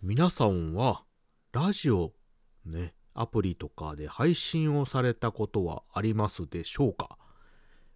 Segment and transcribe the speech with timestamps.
[0.00, 1.02] 皆さんは
[1.52, 2.12] ラジオ
[2.64, 7.18] ね、アプリとかで配信をされたことはありますでしょうか？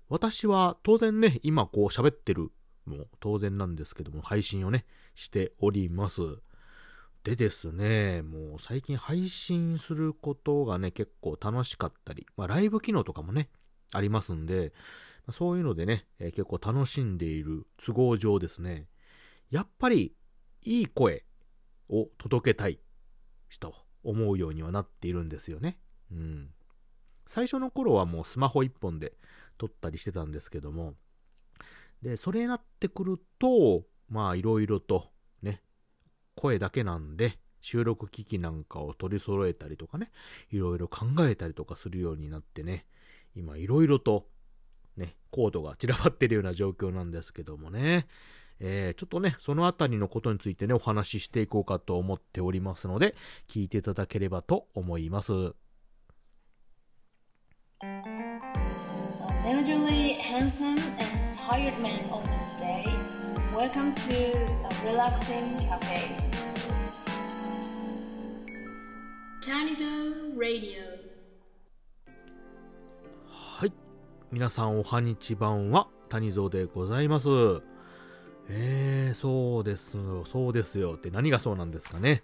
[0.09, 2.51] 私は当然ね、今こう喋ってる
[2.87, 4.85] も当然なんですけども、配信をね、
[5.15, 6.23] しております。
[7.23, 13.49] でですね、もう最近配信することがね、結構楽しかったり、まあライブ機能とかもね、
[13.93, 14.73] ありますんで、
[15.31, 18.89] そういうのでね、えー、結構楽しんでいる都合上ですね、
[19.51, 20.17] やっぱり
[20.65, 21.25] いい声
[21.93, 22.81] を届けたい
[23.61, 25.79] と思うようにはなっているんですよね。
[26.11, 26.51] うん。
[27.27, 29.13] 最初の頃はもうスマホ一本で
[29.59, 30.95] 撮ったりしてたんですけども、
[32.03, 35.11] で、それになってくると、まあいろいろと
[35.43, 35.63] ね、
[36.35, 40.11] 声だけなんで、収録機器なんかを取り揃えたりとかね、
[40.51, 42.87] いろいろ考えたりとかするようになってね、
[43.37, 44.27] 今いろいろと
[44.97, 48.09] ね、コードが散らばってるような状況なんですけどもね、
[48.65, 53.17] えー、ちょっとね、そのあたりのことについてね、お話ししていこうかと思っておりますので、
[53.49, 55.33] 聞いていただければと思います。
[59.45, 62.85] Unusually handsome and tired man on us today.
[63.53, 66.15] Welcome to a relaxing cafe.
[69.43, 70.79] Tiny Zone Radio.
[73.27, 73.73] はい。
[74.31, 77.72] 皆さんおはにちばんは、谷蔵でございます。
[78.55, 82.23] えー、そうですよ、そうですよって何がそうなんですかね。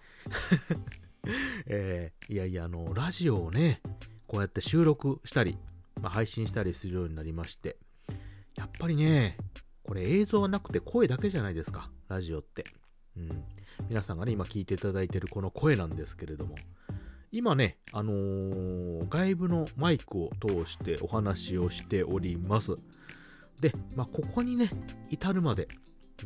[1.66, 3.80] えー、いやいや、あの、ラジオをね、
[4.26, 5.56] こうやって収録したり、
[6.02, 7.78] まあ、配信したりするようになりまして、
[8.54, 9.38] やっぱりね、
[9.84, 12.64] これ映像はなくて声だけじゃないですか、ラジオって。
[13.16, 13.44] うん。
[13.88, 16.56] 皆さんがね、今聞いていただいてるこの声なんですけれども、
[17.32, 22.74] 今ね、あのー、外部のマイクを通してお話をしております。
[23.60, 24.70] で、まあ、ここにね、
[25.10, 25.68] 至るまで、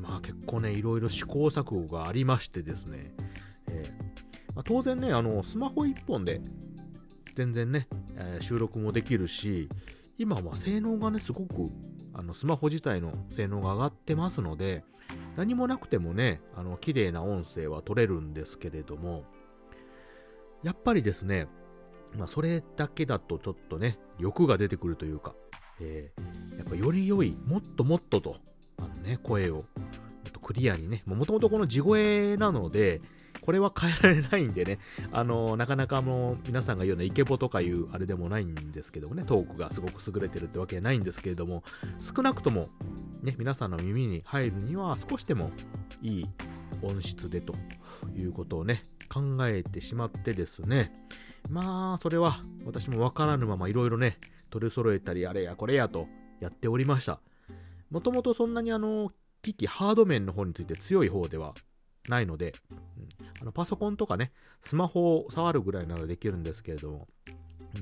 [0.00, 3.12] まあ結構ね、いろいろ試行錯誤がありましてですね、
[3.68, 4.12] えー
[4.54, 6.40] まあ、当然ね、あの、スマホ1本で
[7.34, 9.68] 全然ね、えー、収録もできるし、
[10.18, 11.70] 今は性能がね、すごく、
[12.14, 14.84] あの、スマホ自体の性能が上がってますので、
[15.36, 19.24] 何もなくてもね、あの、綺麗な音声は取れるんですけれども、
[20.62, 21.48] やっぱりですね、
[22.16, 25.34] まあ、それだけだとちょっとね、欲が出てくるというか、
[25.80, 28.36] えー、やっぱより良い、もっともっとと、
[29.02, 29.64] ね、声を、
[30.42, 33.00] クリアにね、もともとこの地声なので、
[33.42, 34.78] これは変えられないんでね、
[35.12, 41.64] あの、なかなかあの、皆さんが言うようなイケボとかいうあれでもないんですけどもね、トークがすごく優れてるってわけないんですけれども、
[42.00, 42.68] 少なくとも、
[43.22, 45.50] ね、皆さんの耳に入るには少しでも
[46.00, 46.26] いい
[46.82, 47.54] 音質でと
[48.16, 48.82] いうことをね、
[49.12, 50.92] 考えてしまってですね、
[51.50, 54.18] まあ、それは私もわからぬままいろいろね、
[54.50, 56.06] 取り揃えたり、あれやこれやと
[56.40, 57.20] やっておりました。
[57.92, 61.52] もともとそんなにあの、機器、ハード面の方について強い方では
[62.08, 62.78] ないので、うん、
[63.42, 64.32] あのパソコンとかね、
[64.62, 67.08] スマホを触るぐらいならできるんですけれども、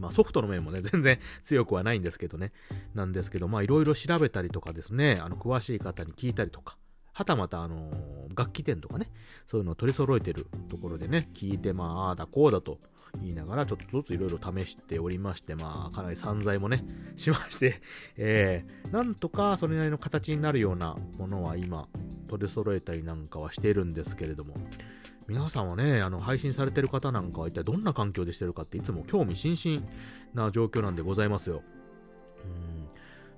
[0.01, 2.53] まあソフトの面もね、 全然強くはないんですけどね、
[2.93, 6.77] なんですけど、まあいろいろ調べたりとかですね、あの詳しい方に聞いたりとか、
[7.13, 7.93] はたまたあの、
[8.35, 9.13] 楽器店とかね、
[9.47, 12.81] そういうのを取り揃えてるところでね、聞いて、まあ、ああだこうだと
[13.21, 16.85] 言いながら、ちょっとずついろいろ試しておりまして、まあ、かなり散財もね、
[17.17, 17.81] しまして、
[18.17, 21.89] えー、なんとかそれなりの形になるようなものは今、
[22.29, 24.55] 取り揃えたりなんかはしているんですけれども、
[25.27, 29.87] 皆さんはね、あの、配信されてる方なんかは一体どんな環境でしてるかっていつも興味津々
[30.35, 31.63] な状況なんでございますよ。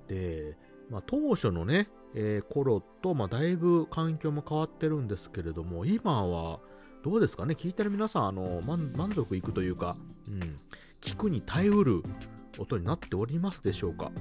[0.09, 0.14] うん。
[0.14, 0.56] で、
[0.91, 6.60] まあ、当初のね、えー、頃と、まあ、だいぶ環境も変わってるんですけれども、今は、
[7.03, 7.55] どうですかね？
[7.59, 9.97] 聞いてる皆さん、あの、満足いくというか、
[10.29, 10.41] うん、
[11.01, 12.03] 聞くに耐えうる
[12.59, 14.13] 音になっておりますでしょうか？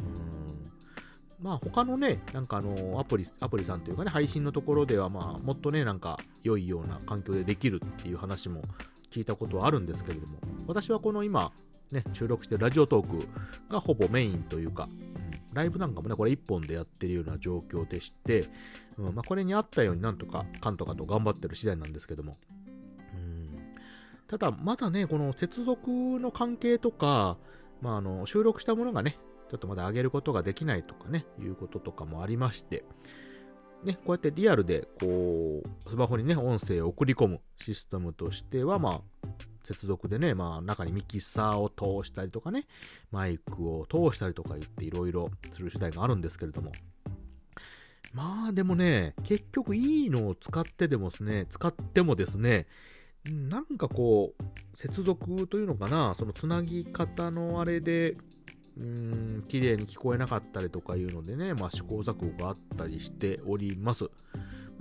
[0.00, 1.44] うん。
[1.44, 8.62] まあ他のね、なんかあの、アプリ、アプリさんというかね、配信のところでは、まあ、もっとね、なんか、良いような環境でできるっていう話も
[9.10, 11.52] 聞いたことはあるんですけれども、私はこの今、
[11.90, 13.26] ね、収録してるラジオトーク
[13.72, 14.88] がほぼメインというか、
[15.56, 18.48] ライブなんかもね、これ1本でやってるような状況でして、
[18.98, 22.36] うんまあ、これに合ったようになんとか、かんとかと頑張ってる次第なんですけども。
[23.14, 23.56] うん、
[24.28, 25.90] ただ、まだね、この接続
[26.20, 27.38] の関係とか、
[27.80, 29.18] まあ、あの収録したものがね、
[29.50, 32.84] ちょっとまだ上げることができないとかね、いうこととかもありまして、
[33.84, 39.00] ね、こうやってリアルで、こう、スマホにね、音声を送り込むシステムとしては、まあ、
[39.66, 42.66] 接続でね、まあ中にミキサーを通したりとかね、
[43.10, 46.70] マイクを通したりとか言っていろいろする次第があるんですけれども。
[48.12, 52.66] まあでもね、結局いいのを使ってでもですね、使ってもですね、
[53.24, 58.12] なんかこう、接続というのかな、そのつなぎ方のあれで、
[58.78, 64.08] うーん、綺麗に聞こえなかったりとかいうのでね、まあ試行錯誤があったりしております。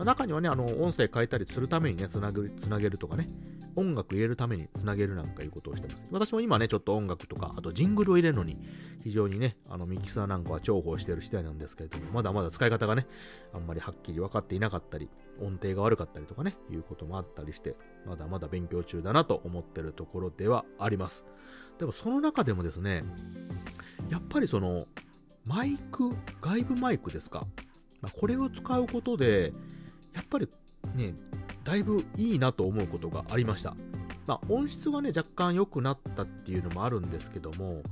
[0.04, 3.30] 中にはね、あの、音声変えたりするためにね、つなぐ、つなげるとかね、
[3.78, 6.04] 音楽入れるためにつなげるなんかいうことをしてます。
[6.12, 8.58] 私も今ね、ちょっと音楽とか、あとジングルを入れるのに、
[9.04, 13.08] 非常にね、あの、ミキサーなんかは重宝してる次第なんですけれども、まだまだ使い方がね、
[13.54, 15.10] あんまりはっきり分かっていなかったり、
[15.42, 17.76] 音程が悪かったりとかね、いうこともあったりして、
[18.06, 21.24] まだまだ勉強中だなと思ってるところではあります。
[21.78, 23.06] でもその中でもですね、
[24.10, 24.88] やっぱりその、
[25.46, 26.10] マイク、
[26.42, 27.46] 外部マイクですか？
[28.14, 29.52] これを使うことで、
[30.16, 30.48] やっぱり
[30.96, 31.14] ね、
[31.64, 33.76] だいぶいいなと思うことがありました。
[34.26, 37.84] まあ、音質はね、若干良くなったっていうのもあるんですけども、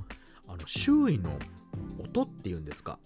[0.48, 1.38] あの周囲の
[2.02, 2.98] 音っていうんですか、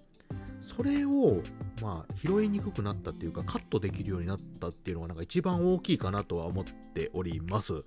[0.61, 1.43] それを、
[1.82, 7.75] まあ、拾いにくくなったっていうか、カットできるようになったっていうのが、なんか一番大きいかなとは思っております。
[7.75, 7.85] はい。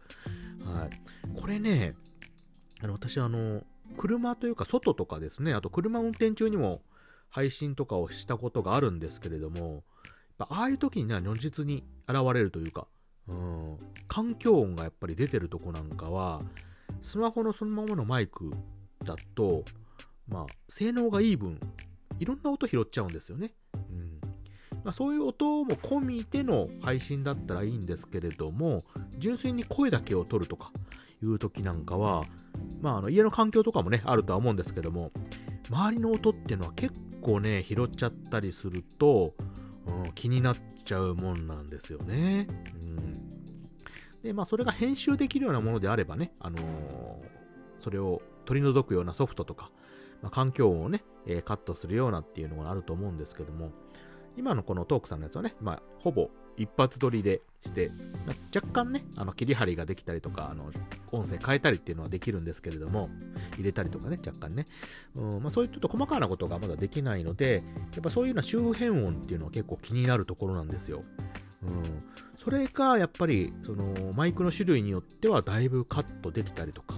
[1.40, 1.96] これね、
[2.82, 3.64] あの私、あの、
[3.98, 6.82] 車というか、外とかですね、あと車運転中にも
[7.30, 9.84] 配信とかをしたことがあるんですけれども、
[10.50, 12.88] ああいう時にね、如実に現れるというか、
[13.28, 13.78] うん、
[14.08, 16.42] 環境音がやっぱり出てるとこなんかは、
[17.02, 18.52] スマホのそのままのマイク
[19.04, 19.64] だと、
[20.28, 21.60] まあ、性能がいい分、
[22.20, 23.54] いろんな音拾っちゃうんですよね。
[23.90, 24.22] うん
[24.84, 28.84] まあ、そういう音も込みでの配信だったらいいんですけれども、
[29.18, 30.72] 純粋に声だけを取るとか
[31.24, 32.24] いう時なんかは、
[32.82, 35.12] まあ、あの家の環境とかもね、あるとは思うんですけども、
[35.70, 39.36] 周りの音っていうのは結構ね、拾っちゃったりすると、
[39.88, 42.48] うん、気になっちゃうもんなんですよね。
[42.74, 43.30] うん、
[44.24, 46.62] で、まあ、それが編集できるようなものであればね、あのー、
[47.80, 49.72] それを取り除くようなソフトとか、
[50.22, 53.72] まあ、環境をね、えー、カットするようなっていうのがあると思うんですけども、
[54.38, 57.90] 今のこのトークさんのやつはね、まあ、ほぼ一発撮りでして、
[58.26, 60.72] まあ、若干ね、あの切り張りができたりとか、あの
[61.12, 63.10] 音声変えたりっていうのはできるんですけれども、
[63.56, 64.66] 入れたりとかね、若干ね、
[65.16, 67.64] うんまあ、そういうちょっと細かなことがまだできないので、
[67.94, 71.02] やっぱそういうような周辺音っていうのは結構気になるところなんですよ。
[71.64, 71.84] うん、
[72.38, 76.96] それがやっぱりそのマイクの種類によってはだいぶカットできたりとか、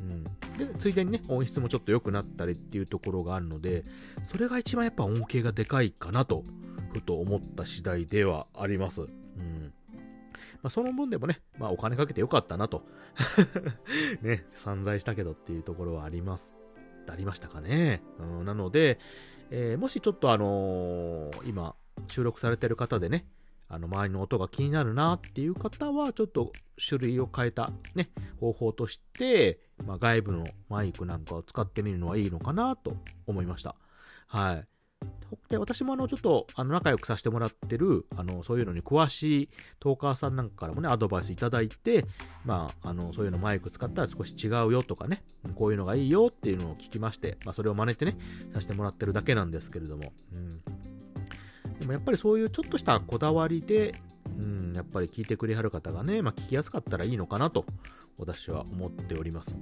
[0.00, 0.24] うん、
[0.56, 3.84] でついでにね音質もちょっと良くなったりっていうところがあるので
[4.24, 6.44] それが一番やっぱ恩恵がでかいかなと
[6.96, 9.02] ふと思った次第ではあります。
[9.02, 9.72] うん
[10.62, 12.82] まあ、その分でもね、まあ、お金かけてよかったなと
[14.22, 16.56] ね、散財したけどっていうところはあります。
[17.08, 18.02] ありましたかね。
[18.18, 18.98] うん、なので、
[19.50, 21.76] えー、もしちょっとあのー、今、
[22.08, 23.26] 収録されてる方でね、
[23.68, 26.52] あの、周りの音が気になるなっていう方は、ちょっと
[26.84, 28.10] 種類を変えたね、
[28.40, 32.96] 方法として、まあ、外部のマイクなんかを使ってみるのはいいのかなと
[33.26, 33.74] 思いました。
[34.26, 34.66] はい。
[35.48, 39.48] で、私もあの、ちょっと、あの、仲良くさせてもらってる、あの、そういうのに詳しい
[39.80, 42.04] トーカーさんなんかからもね、アドバイスいただいて、
[42.44, 45.22] まあ、あの、そういうのマイク使ったら少し違うよとかね、
[45.54, 48.16] こういうのがいいよっていうのを聞きまして、まあ、それを真似てね、
[48.52, 50.62] させてもらってるだけなんですけれども、うん。
[51.78, 53.94] でもやっぱりそういうちょっとしたこだわりで、
[54.38, 57.64] うん、やっぱり聞いてくれはる方がね、まあ、聞きやすかったらいいのかなと、
[58.18, 59.54] 私は思っております。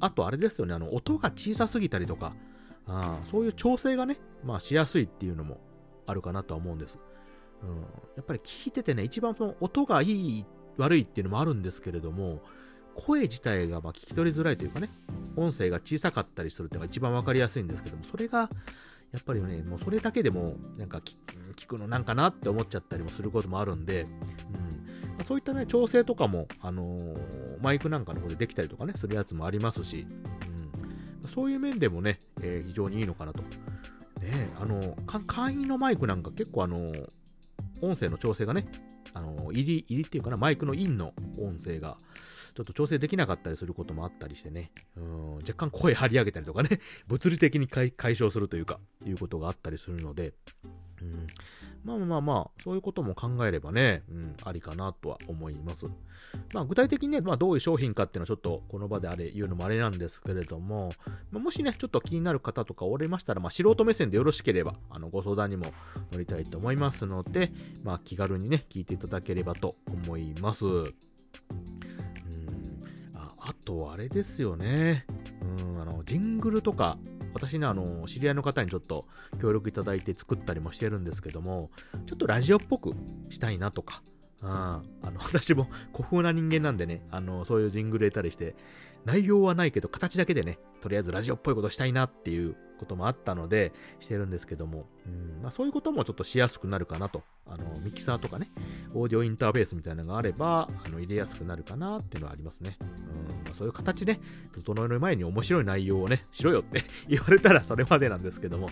[0.00, 2.34] あと、あれですよね、あの、音が小さすぎたりとか、
[2.86, 5.60] あそういう調整がね、まあ、しやすいっていうのも
[6.06, 6.98] あるかなとは思うんです。
[7.62, 7.76] うん、
[8.16, 10.44] やっぱり聞いててね、一番その音がいい、
[10.78, 12.42] 悪いっていうのもあるんですけれども、
[12.94, 14.88] 声自体がま聞き取りづらいというかね、
[15.36, 18.50] 音声が小さかったりするっていうのが一番わかりやすいんですけども、それが、
[19.12, 25.16] やっぱりね、もうそれだけでも、なんか聞くのなんかなって思っちゃったりもすることもあるんで、うん。
[25.18, 30.06] まそういったね、調整とかも、あのー、マイクなんかの方でできたりとかね、するやつもありますし、
[31.28, 33.42] そういう面でもね、えー、非常にいいのかなと。
[33.42, 36.92] ねあの、会員のマイクなんか結構あの、
[37.80, 38.66] 音声の調整がね、
[39.14, 41.98] あの、入り、入りっていうかな、マイクのインの音声が、
[42.54, 50.34] ちょっと調整できなかったりすることもあったりしてね、うん若干声張り上げたりとかね、 物理的に解消するというか、いうことがあったりするので、
[51.84, 55.86] まあまあまあ、そういうことも考えればね、うん、ありかなとは思います。
[56.54, 60.92] まあ具体的にね、まあどういう商品かっていうのはちょっとこの場であれ言うのもあれなんですけれども、
[61.32, 65.66] まあ、もしね、ちょっと気になる方とかおれましたら、まあ素人目線でよろしければ、あの、ご相談にも
[66.12, 67.50] 乗りたいと思いますので、
[67.82, 70.66] まあ気軽にね、聞いていただければと思います。
[70.66, 70.84] うん
[73.14, 75.04] ああとあれですよね。
[75.74, 76.96] うん、あの、ジングルとか、
[77.34, 79.06] 私ね、あの、知り合いの方にちょっと
[79.40, 81.70] 協力いただいて作ったりもしてるんですけども、
[82.06, 82.92] ちょっとラジオっぽく
[83.30, 84.02] したいなとか、
[84.42, 88.56] ああの、 私も 古風な人間なんでね、あの、そういうジングル得たりして、
[89.04, 97.22] 内容はないけど、形だけでね、とりあえずラジオっぽいことしたいなっていうこともあったので、してるんですけども、うんまあ、そういうこともちょっとしやすくなるかなと。
[97.46, 98.50] あの、ミキサーとかね、
[98.94, 102.76] オーディオインターフェースみたいなのがあれば、あの入れやすくなるかなっていうのはありますね。
[102.80, 104.20] うんあ、そういう形で、
[104.52, 108.68] 整える前に面白い内容をね、しろよって 言われたらそれまでなんですけども、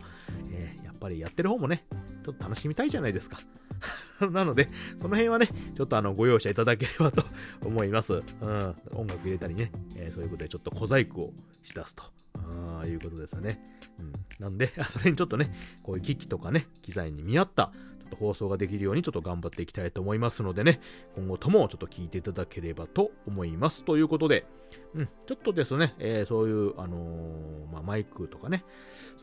[0.51, 1.85] えー、やっぱりやってる方もね、
[2.25, 3.39] ちょっと楽しみたいじゃないですか。
[4.31, 4.69] なので、
[4.99, 7.25] その辺はね、ちょっとあの、ご容赦いただければと
[7.63, 8.15] 思います。
[8.15, 8.23] うん。
[8.93, 12.05] 音楽入れたりね、えー、そういうことでちょっと小細工をしだすと。
[12.81, 13.63] あいうことですよね。
[13.99, 14.13] うん。
[14.39, 17.73] なんで、それにちょっとね、こういう機器とかね、機材に見合った、
[18.11, 20.81] と放送ができるようにちょっと頑張っていきたいと思いますのでね、
[21.17, 23.85] 今後ともちょっと聞いていただければと思います。
[23.85, 24.45] ということで、
[24.95, 28.65] うん、ちょっとですね、えー、そういう、あのー、まあ、マイクとかね、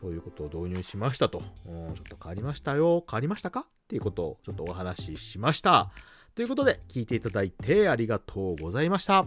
[0.00, 3.60] そういうことを導入しましたと、ちょっと変わりましたよ、変わりましたか？
[3.60, 5.90] っていうことをちょっとお話ししました。
[6.34, 9.26] ということで、聞いていただいてありがとうございました。